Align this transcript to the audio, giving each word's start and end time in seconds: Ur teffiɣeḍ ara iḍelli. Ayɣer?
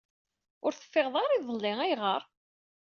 Ur 0.65 0.71
teffiɣeḍ 0.73 1.15
ara 1.23 1.35
iḍelli. 1.37 1.73
Ayɣer? 1.83 2.21